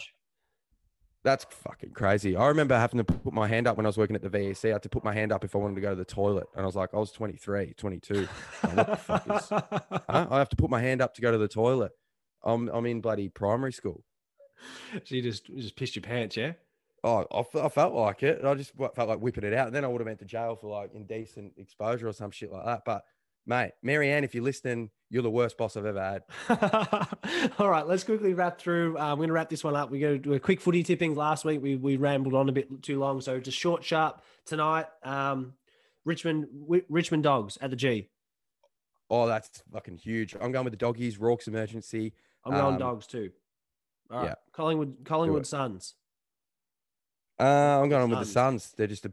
that's 1.26 1.44
fucking 1.50 1.90
crazy. 1.90 2.36
I 2.36 2.46
remember 2.46 2.78
having 2.78 2.98
to 2.98 3.04
put 3.04 3.32
my 3.32 3.48
hand 3.48 3.66
up 3.66 3.76
when 3.76 3.84
I 3.84 3.88
was 3.88 3.98
working 3.98 4.14
at 4.14 4.22
the 4.22 4.30
VEC. 4.30 4.70
I 4.70 4.74
had 4.74 4.82
to 4.84 4.88
put 4.88 5.02
my 5.02 5.12
hand 5.12 5.32
up 5.32 5.42
if 5.42 5.56
I 5.56 5.58
wanted 5.58 5.74
to 5.74 5.80
go 5.80 5.90
to 5.90 5.96
the 5.96 6.04
toilet. 6.04 6.46
And 6.54 6.62
I 6.62 6.66
was 6.66 6.76
like, 6.76 6.94
I 6.94 6.98
was 6.98 7.10
23, 7.10 7.74
22. 7.76 8.14
Like, 8.62 8.76
what 8.76 8.86
the 8.86 8.96
fuck 8.96 9.36
is, 9.36 9.48
huh? 9.50 10.26
I 10.30 10.38
have 10.38 10.48
to 10.50 10.56
put 10.56 10.70
my 10.70 10.80
hand 10.80 11.02
up 11.02 11.14
to 11.14 11.20
go 11.20 11.32
to 11.32 11.38
the 11.38 11.48
toilet. 11.48 11.90
I'm, 12.44 12.68
I'm 12.68 12.86
in 12.86 13.00
bloody 13.00 13.28
primary 13.28 13.72
school. 13.72 14.04
So 14.92 15.16
you 15.16 15.22
just, 15.22 15.48
you 15.48 15.60
just 15.60 15.74
pissed 15.74 15.96
your 15.96 16.04
pants, 16.04 16.36
yeah? 16.36 16.52
Oh, 17.02 17.26
I, 17.32 17.58
I 17.58 17.68
felt 17.70 17.92
like 17.92 18.22
it. 18.22 18.44
I 18.44 18.54
just 18.54 18.72
felt 18.76 19.08
like 19.08 19.18
whipping 19.18 19.44
it 19.44 19.52
out. 19.52 19.66
And 19.66 19.74
then 19.74 19.84
I 19.84 19.88
would 19.88 20.00
have 20.00 20.06
went 20.06 20.20
to 20.20 20.24
jail 20.24 20.54
for 20.54 20.68
like 20.68 20.94
indecent 20.94 21.54
exposure 21.56 22.06
or 22.06 22.12
some 22.12 22.30
shit 22.30 22.52
like 22.52 22.64
that. 22.66 22.82
But 22.86 23.02
mate, 23.46 23.72
Marianne, 23.82 24.24
if 24.24 24.34
you're 24.34 24.44
listening, 24.44 24.90
you're 25.08 25.22
the 25.22 25.30
worst 25.30 25.56
boss 25.56 25.76
I've 25.76 25.86
ever 25.86 26.00
had. 26.48 27.50
All 27.58 27.70
right, 27.70 27.86
let's 27.86 28.04
quickly 28.04 28.34
wrap 28.34 28.58
through. 28.58 28.98
Uh, 28.98 29.10
we're 29.12 29.18
going 29.18 29.28
to 29.28 29.34
wrap 29.34 29.48
this 29.48 29.62
one 29.62 29.76
up. 29.76 29.90
We're 29.90 30.00
going 30.00 30.22
to 30.22 30.28
do 30.30 30.34
a 30.34 30.40
quick 30.40 30.60
footy 30.60 30.82
tipping. 30.82 31.14
Last 31.14 31.44
week 31.44 31.62
we 31.62 31.76
we 31.76 31.96
rambled 31.96 32.34
on 32.34 32.48
a 32.48 32.52
bit 32.52 32.82
too 32.82 32.98
long, 32.98 33.20
so 33.20 33.38
just 33.38 33.56
short, 33.56 33.84
sharp 33.84 34.20
tonight. 34.44 34.86
Um, 35.04 35.54
Richmond 36.04 36.48
w- 36.60 36.84
Richmond 36.88 37.22
Dogs 37.22 37.56
at 37.60 37.70
the 37.70 37.76
G. 37.76 38.08
Oh, 39.08 39.26
that's 39.26 39.62
fucking 39.72 39.98
huge. 39.98 40.34
I'm 40.34 40.50
going 40.50 40.64
with 40.64 40.72
the 40.72 40.78
doggies. 40.78 41.18
Rorke's 41.18 41.46
emergency. 41.46 42.12
I'm 42.44 42.52
going 42.52 42.74
um, 42.74 42.78
dogs 42.78 43.06
too. 43.06 43.30
All 44.10 44.18
right, 44.18 44.26
yeah. 44.26 44.34
Collingwood 44.52 45.04
Collingwood 45.04 45.46
Suns. 45.46 45.94
Uh, 47.38 47.44
I'm 47.80 47.88
going 47.88 48.10
with 48.10 48.18
the 48.18 48.24
Suns. 48.24 48.72
They're 48.76 48.86
just 48.86 49.06
a 49.06 49.12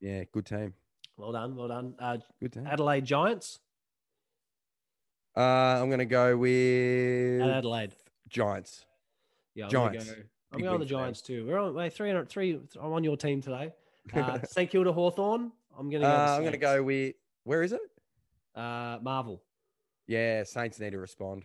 yeah, 0.00 0.24
good 0.32 0.44
team. 0.44 0.74
Well 1.16 1.32
done, 1.32 1.54
well 1.56 1.68
done. 1.68 1.94
Uh, 1.98 2.18
good 2.40 2.52
team. 2.52 2.66
Adelaide 2.66 3.04
Giants. 3.04 3.60
Uh, 5.36 5.40
I'm 5.40 5.88
going 5.88 5.98
to 5.98 6.04
go 6.04 6.36
with 6.36 7.40
At 7.42 7.50
Adelaide 7.50 7.94
Giants. 8.28 8.84
Yeah, 9.54 9.64
I'm 9.64 9.70
Giants. 9.70 10.04
Go, 10.06 10.14
I'm 10.52 10.60
going 10.60 10.74
on 10.74 10.80
the 10.80 10.86
Giants 10.86 11.22
too. 11.22 11.46
We're 11.46 11.58
on 11.58 11.74
wait, 11.74 11.92
303. 11.94 12.60
I'm 12.80 12.92
on 12.92 13.04
your 13.04 13.16
team 13.16 13.40
today. 13.40 13.72
Uh, 14.12 14.36
St 14.42 14.68
Kilda 14.68 14.92
Hawthorn. 14.92 15.52
I'm 15.78 15.88
going 15.88 16.02
to 16.02 16.08
go. 16.08 16.12
Uh, 16.12 16.34
I'm 16.34 16.40
going 16.40 16.52
to 16.52 16.58
go 16.58 16.82
with. 16.82 17.14
Where 17.44 17.62
is 17.62 17.72
it? 17.72 17.80
Uh, 18.52 18.98
Marvel. 19.00 19.40
Yeah, 20.08 20.42
Saints 20.42 20.80
need 20.80 20.90
to 20.90 20.98
respond. 20.98 21.44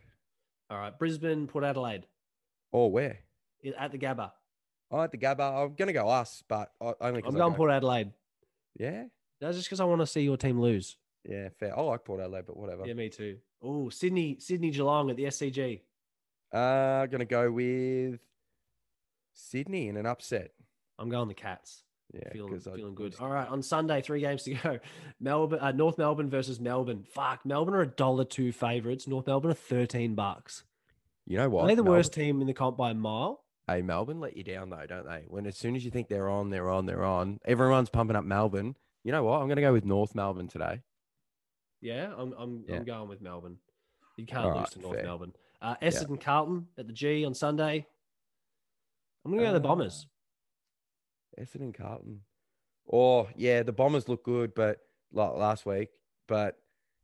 All 0.71 0.79
right. 0.79 0.97
Brisbane, 0.97 1.45
Port 1.45 1.63
Adelaide. 1.63 2.07
Or 2.71 2.91
where? 2.91 3.19
At 3.77 3.91
the 3.91 3.99
Gabba. 3.99 4.31
Oh, 4.89 4.99
at 5.01 5.11
the 5.11 5.19
Gabba. 5.19 5.65
I'm 5.65 5.75
gonna 5.75 5.93
go 5.93 6.09
us, 6.09 6.43
but 6.47 6.71
I- 6.81 6.93
only 7.01 7.21
I'm 7.23 7.35
going 7.35 7.53
Port 7.53 7.69
Adelaide. 7.71 8.11
Yeah, 8.75 9.03
That's 9.39 9.55
just 9.57 9.67
because 9.69 9.79
I 9.79 9.83
want 9.85 10.01
to 10.01 10.07
see 10.07 10.21
your 10.21 10.37
team 10.37 10.59
lose. 10.59 10.97
Yeah, 11.27 11.49
fair. 11.59 11.77
I 11.77 11.81
like 11.81 12.03
Port 12.05 12.21
Adelaide, 12.21 12.45
but 12.47 12.57
whatever. 12.57 12.85
Yeah, 12.85 12.93
me 12.93 13.09
too. 13.09 13.37
Oh, 13.61 13.89
Sydney, 13.89 14.37
Sydney 14.39 14.71
Geelong 14.71 15.09
at 15.09 15.17
the 15.17 15.23
SCG. 15.25 15.81
Uh, 16.53 17.05
gonna 17.07 17.25
go 17.25 17.51
with 17.51 18.19
Sydney 19.33 19.87
in 19.87 19.97
an 19.97 20.05
upset. 20.05 20.51
I'm 20.99 21.09
going 21.09 21.27
the 21.27 21.33
Cats. 21.33 21.83
Yeah, 22.13 22.29
feeling, 22.31 22.57
feeling 22.59 22.93
I 22.93 22.95
good. 22.95 23.15
All 23.19 23.29
right, 23.29 23.47
on 23.47 23.61
Sunday, 23.61 24.01
three 24.01 24.21
games 24.21 24.43
to 24.43 24.53
go. 24.53 24.79
Melbourne, 25.19 25.59
uh, 25.59 25.71
North 25.73 25.97
Melbourne 25.97 26.29
versus 26.29 26.57
Melbourne. 26.59 27.03
Fuck, 27.13 27.45
Melbourne 27.45 27.75
are 27.75 27.81
a 27.81 27.87
dollar 27.87 28.23
two 28.23 28.51
favorites. 28.53 29.07
North 29.07 29.27
Melbourne 29.27 29.51
are 29.51 29.55
thirteen 29.55 30.15
bucks. 30.15 30.63
You 31.25 31.35
know 31.37 31.43
Are 31.45 31.49
what? 31.49 31.67
they 31.67 31.75
the 31.75 31.83
Melbourne- 31.83 31.97
worst 31.97 32.13
team 32.13 32.39
in 32.39 32.47
the 32.47 32.53
comp 32.53 32.77
by 32.77 32.91
a 32.91 32.93
mile? 32.93 33.43
Hey, 33.67 33.81
Melbourne 33.81 34.21
let 34.21 34.37
you 34.37 34.45
down 34.45 34.69
though, 34.69 34.85
don't 34.87 35.05
they? 35.05 35.25
When 35.27 35.45
as 35.45 35.57
soon 35.57 35.75
as 35.75 35.83
you 35.83 35.91
think 35.91 36.07
they're 36.07 36.29
on, 36.29 36.49
they're 36.49 36.69
on, 36.69 36.85
they're 36.85 37.03
on. 37.03 37.41
Everyone's 37.43 37.89
pumping 37.89 38.15
up 38.15 38.23
Melbourne. 38.23 38.77
You 39.03 39.11
know 39.11 39.23
what? 39.23 39.41
I'm 39.41 39.49
gonna 39.49 39.59
go 39.59 39.73
with 39.73 39.83
North 39.83 40.15
Melbourne 40.15 40.47
today. 40.47 40.79
Yeah, 41.81 42.13
I'm 42.17 42.33
I'm, 42.37 42.65
Yeah. 42.67 42.77
I'm 42.77 42.85
going 42.85 43.09
with 43.09 43.21
Melbourne. 43.21 43.57
You 44.17 44.25
can't 44.25 44.45
All 44.45 44.57
lose 44.59 44.69
to 44.71 44.79
North 44.79 44.95
fair. 44.97 45.05
Melbourne. 45.05 45.33
Uh, 45.61 45.75
Essendon 45.81 46.19
Carlton 46.19 46.67
at 46.77 46.87
the 46.87 46.93
G 46.93 47.25
on 47.25 47.33
Sunday. 47.33 47.85
I'm 49.25 49.31
gonna 49.31 49.43
go 49.43 49.51
the 49.51 49.57
Uh, 49.57 49.61
Bombers. 49.61 50.07
Essendon 51.39 51.73
Carlton. 51.73 52.21
Oh 52.91 53.27
yeah, 53.35 53.63
the 53.63 53.71
Bombers 53.73 54.07
look 54.07 54.23
good, 54.23 54.53
but 54.55 54.79
like 55.11 55.33
last 55.33 55.65
week. 55.65 55.89
But 56.27 56.57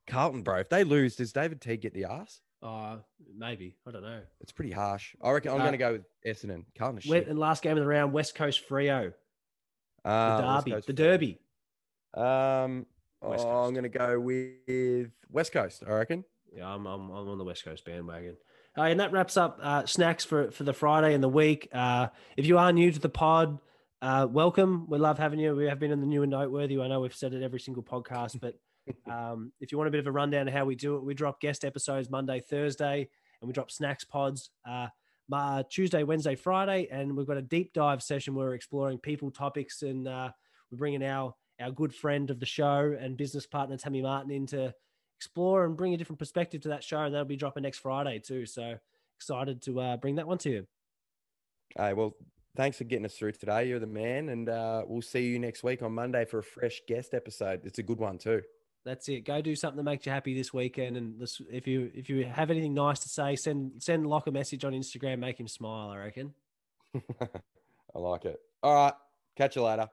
Carlton, 0.08 0.42
bro, 0.44 0.58
if 0.60 0.70
they 0.70 0.84
lose, 0.84 1.16
does 1.16 1.34
David 1.34 1.62
Teague 1.62 1.82
get 1.82 1.94
the 1.94 2.06
ass? 2.06 2.42
Uh, 2.62 2.98
maybe 3.36 3.76
I 3.86 3.92
don't 3.92 4.04
know. 4.04 4.22
It's 4.40 4.52
pretty 4.54 4.72
harsh. 4.72 5.16
I 5.22 5.32
reckon 5.32 5.52
I'm 5.52 5.62
Uh, 5.62 5.66
gonna 5.66 5.78
go 5.78 5.92
with 5.94 6.06
Essendon. 6.26 6.66
Carlton 6.78 7.00
is 7.00 7.04
shit. 7.04 7.28
and 7.28 7.38
last 7.38 7.62
game 7.62 7.78
of 7.78 7.84
the 7.84 7.88
round, 7.88 8.14
West 8.14 8.36
Coast 8.36 8.68
Freo, 8.68 9.14
the 10.04 10.10
Uh, 10.10 10.42
West 10.56 10.66
Derby, 10.66 10.72
Coast 10.72 10.88
the 10.88 10.94
Derby. 10.94 11.40
Um, 12.14 12.86
West 13.24 13.46
oh, 13.46 13.66
I'm 13.66 13.74
gonna 13.74 13.90
go 13.90 14.20
with 14.20 15.12
West 15.30 15.52
Coast. 15.52 15.84
I 15.88 15.92
reckon. 15.92 16.24
Yeah, 16.56 16.68
I'm, 16.68 16.86
I'm, 16.86 17.10
I'm 17.10 17.30
on 17.30 17.38
the 17.38 17.44
West 17.44 17.66
Coast 17.66 17.84
bandwagon. 17.86 18.38
Uh, 18.78 18.84
and 18.84 19.00
that 19.00 19.12
wraps 19.12 19.38
up 19.38 19.60
uh, 19.62 19.86
snacks 19.86 20.26
for, 20.26 20.52
for 20.52 20.64
the 20.64 20.74
Friday 20.74 21.14
and 21.14 21.24
the 21.24 21.30
week. 21.30 21.68
Uh, 21.72 22.08
if 22.38 22.46
you 22.46 22.58
are 22.58 22.72
new 22.72 22.92
to 22.92 23.00
the 23.00 23.10
pod, 23.10 23.60
uh, 24.02 24.28
welcome. 24.30 24.88
We 24.90 24.98
love 24.98 25.18
having 25.18 25.40
you. 25.40 25.56
We 25.56 25.66
have 25.66 25.80
been 25.80 25.92
in 25.92 26.02
the 26.02 26.08
new 26.08 26.24
and 26.24 26.32
noteworthy. 26.32 26.80
I 26.80 26.88
know 26.88 27.00
we've 27.00 27.16
said 27.16 27.34
it 27.34 27.44
every 27.44 27.60
single 27.60 27.84
podcast, 27.84 28.40
but 28.40 28.56
um, 29.12 29.52
if 29.62 29.72
you 29.72 29.78
want 29.78 29.88
a 29.88 29.92
bit 29.92 30.00
of 30.00 30.08
a 30.08 30.12
rundown 30.12 30.48
of 30.48 30.54
how 30.54 30.66
we 30.66 30.76
do 30.76 30.96
it, 30.98 31.04
we 31.04 31.14
drop 31.14 31.40
guest 31.40 31.64
episodes 31.64 32.10
Monday, 32.10 32.40
Thursday, 32.40 33.08
and 33.42 33.48
we 33.48 33.54
drop 33.54 33.72
snacks 33.72 34.04
pods 34.04 34.50
uh, 34.68 34.88
Tuesday, 35.70 36.04
Wednesday, 36.04 36.36
Friday. 36.36 36.88
And 36.92 37.16
we've 37.16 37.28
got 37.28 37.38
a 37.38 37.42
deep 37.42 37.74
dive 37.74 38.04
session 38.04 38.36
where 38.36 38.48
we're 38.48 38.56
exploring 38.56 38.98
people, 38.98 39.32
topics, 39.32 39.82
and 39.82 40.08
uh, 40.08 40.30
we're 40.72 40.78
bringing 40.78 41.04
our, 41.04 41.34
our 41.60 41.72
good 41.72 41.94
friend 41.94 42.30
of 42.30 42.40
the 42.40 42.46
show 42.46 42.96
and 43.00 43.18
business 43.18 43.46
partner, 43.46 43.78
Tammy 43.78 44.02
Martin, 44.02 44.32
in 44.32 44.46
to 44.48 44.74
explore 45.18 45.66
and 45.66 45.78
bring 45.78 45.94
a 45.94 45.98
different 45.98 46.20
perspective 46.20 46.62
to 46.62 46.70
that 46.70 46.84
show. 46.84 47.00
And 47.00 47.14
that'll 47.14 47.26
be 47.26 47.36
dropping 47.36 47.64
next 47.64 47.80
Friday 47.80 48.20
too. 48.20 48.46
So 48.46 48.78
excited 49.18 49.62
to 49.64 49.80
uh, 49.80 49.98
bring 49.98 50.16
that 50.16 50.28
one 50.28 50.38
to 50.40 50.50
you. 50.50 50.68
Hey, 51.78 51.94
well, 51.94 52.16
thanks 52.56 52.78
for 52.78 52.84
getting 52.84 53.06
us 53.06 53.16
through 53.16 53.32
today. 53.34 53.68
You're 53.68 53.80
the 53.80 53.88
man, 53.88 54.30
and 54.30 54.50
uh, 54.50 54.84
we'll 54.86 55.02
see 55.02 55.22
you 55.22 55.40
next 55.40 55.64
week 55.64 55.82
on 55.82 55.94
Monday 55.94 56.26
for 56.26 56.40
a 56.40 56.44
fresh 56.44 56.82
guest 56.88 57.14
episode. 57.14 57.66
It's 57.66 57.80
a 57.80 57.84
good 57.84 58.00
one 58.00 58.18
too. 58.18 58.42
That's 58.86 59.08
it. 59.08 59.22
Go 59.26 59.42
do 59.42 59.56
something 59.56 59.78
that 59.78 59.90
makes 59.90 60.06
you 60.06 60.12
happy 60.12 60.34
this 60.34 60.54
weekend. 60.54 60.98
And 60.98 61.20
this, 61.20 61.42
if 61.50 61.68
you 61.68 61.90
if 61.96 62.10
you 62.10 62.26
have 62.26 62.52
anything 62.52 62.74
nice 62.74 63.00
to 63.00 63.10
say, 63.10 63.36
send 63.36 63.82
send 63.82 64.06
Locke 64.06 64.28
a 64.28 64.32
message 64.32 64.66
on 64.66 64.74
Instagram. 64.74 65.20
Make 65.20 65.40
him 65.40 65.48
smile. 65.48 65.90
I 65.90 65.98
reckon. 65.98 66.34
I 67.22 68.00
like 68.00 68.26
it. 68.26 68.40
All 68.62 68.74
right, 68.74 68.94
catch 69.38 69.56
you 69.56 69.64
later. 69.64 69.90